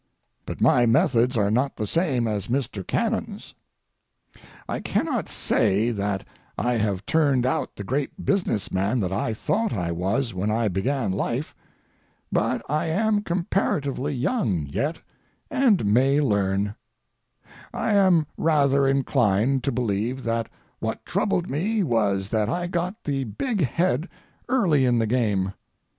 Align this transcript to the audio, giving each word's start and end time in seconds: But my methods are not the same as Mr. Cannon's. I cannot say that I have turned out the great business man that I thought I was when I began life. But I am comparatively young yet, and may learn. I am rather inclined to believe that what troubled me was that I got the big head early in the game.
But 0.47 0.61
my 0.61 0.87
methods 0.87 1.37
are 1.37 1.51
not 1.51 1.75
the 1.75 1.85
same 1.85 2.27
as 2.27 2.47
Mr. 2.47 2.81
Cannon's. 2.87 3.53
I 4.67 4.79
cannot 4.79 5.29
say 5.29 5.91
that 5.91 6.25
I 6.57 6.73
have 6.79 7.05
turned 7.05 7.45
out 7.45 7.75
the 7.75 7.83
great 7.83 8.25
business 8.25 8.71
man 8.71 8.99
that 9.01 9.11
I 9.13 9.35
thought 9.35 9.73
I 9.73 9.91
was 9.91 10.33
when 10.33 10.49
I 10.49 10.69
began 10.69 11.11
life. 11.11 11.53
But 12.31 12.63
I 12.67 12.87
am 12.87 13.21
comparatively 13.21 14.15
young 14.15 14.61
yet, 14.71 14.97
and 15.51 15.85
may 15.85 16.19
learn. 16.19 16.73
I 17.71 17.93
am 17.93 18.25
rather 18.37 18.87
inclined 18.87 19.63
to 19.65 19.71
believe 19.71 20.23
that 20.23 20.49
what 20.79 21.05
troubled 21.05 21.47
me 21.47 21.83
was 21.83 22.29
that 22.29 22.49
I 22.49 22.65
got 22.65 23.03
the 23.03 23.25
big 23.25 23.61
head 23.63 24.09
early 24.49 24.83
in 24.83 24.97
the 24.97 25.05
game. 25.05 25.53